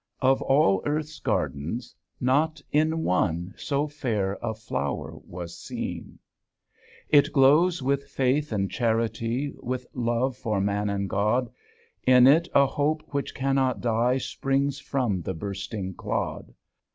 Of 0.23 0.41
all 0.41 0.81
Earth's 0.87 1.19
gardens 1.19 1.93
not 2.19 2.59
in 2.71 3.03
one 3.03 3.53
So 3.55 3.85
fair 3.85 4.35
a 4.41 4.55
flower 4.55 5.15
was 5.27 5.55
seen. 5.55 6.17
[45] 7.09 7.09
It 7.27 7.31
glows 7.31 7.83
with 7.83 8.07
faith 8.09 8.51
and 8.51 8.71
charity, 8.71 9.53
With 9.61 9.85
love 9.93 10.35
for 10.35 10.59
man 10.59 10.89
and 10.89 11.07
God, 11.07 11.51
In 12.07 12.25
it 12.25 12.47
a 12.55 12.65
hope 12.65 13.13
which 13.13 13.35
cannot 13.35 13.79
die 13.81 14.17
Springs 14.17 14.79
from 14.79 15.21
the 15.21 15.35
bursting 15.35 15.93
clod. 15.93 16.51